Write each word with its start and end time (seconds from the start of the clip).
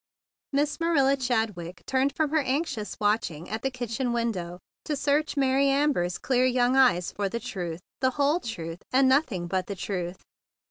Miss 0.51 0.79
Marilla 0.79 1.15
Chadwick 1.15 1.83
turned 1.85 2.15
from 2.15 2.31
her 2.31 2.39
anxious 2.41 2.97
watching 2.99 3.47
at 3.47 3.61
the 3.61 3.69
kitchen 3.69 4.11
window 4.13 4.57
to 4.85 4.95
search 4.95 5.37
Mary 5.37 5.67
Amber's 5.69 6.17
clear 6.17 6.43
young 6.47 6.75
eyes 6.75 7.11
for 7.11 7.29
the 7.29 7.39
truth, 7.39 7.81
the 7.99 8.09
whole 8.17 8.39
truth, 8.39 8.79
and 8.91 9.07
nothing 9.07 9.45
but 9.45 9.67
the 9.67 9.75
truth. 9.75 10.23